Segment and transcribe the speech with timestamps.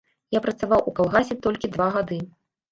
[0.35, 2.23] Я працаваў у калгасе толькі два гады.